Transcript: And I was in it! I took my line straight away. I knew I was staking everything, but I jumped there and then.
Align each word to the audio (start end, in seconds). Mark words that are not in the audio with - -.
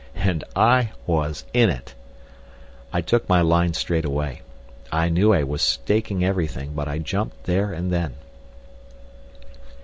And 0.15 0.43
I 0.55 0.93
was 1.05 1.45
in 1.53 1.69
it! 1.69 1.93
I 2.91 3.01
took 3.01 3.29
my 3.29 3.41
line 3.41 3.75
straight 3.75 4.03
away. 4.03 4.41
I 4.91 5.09
knew 5.09 5.31
I 5.31 5.43
was 5.43 5.61
staking 5.61 6.23
everything, 6.25 6.73
but 6.73 6.87
I 6.87 6.97
jumped 6.97 7.43
there 7.43 7.71
and 7.71 7.91
then. 7.91 8.15